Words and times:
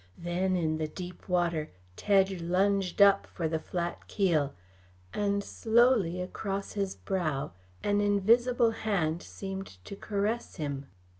Then 0.17 0.55
in 0.55 0.77
the 0.79 0.87
deep 0.87 1.29
water 1.29 1.69
Tedge 1.95 2.41
lunged 2.41 3.03
up 3.03 3.27
for 3.27 3.47
the 3.47 3.59
flat 3.59 4.07
keel, 4.07 4.55
and 5.13 5.43
slowly 5.43 6.19
across 6.19 6.73
his 6.73 6.95
brow 6.95 7.51
an 7.83 8.01
invisible 8.01 8.71
hand 8.71 9.21
seemed 9.21 9.67
to 9.85 9.95
caress 9.95 10.55
him. 10.55 10.87